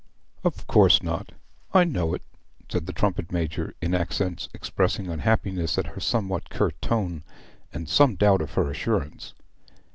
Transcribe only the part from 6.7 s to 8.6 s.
tone, and some doubt of